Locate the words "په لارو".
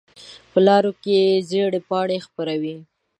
0.51-0.91